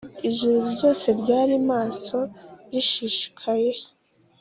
ijuru 0.29 0.59
ryose 0.73 1.07
ryari 1.19 1.55
maso 1.69 2.17
rishishikaye 2.71 3.71